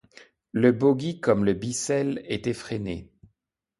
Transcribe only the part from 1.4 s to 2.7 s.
le bissel étaient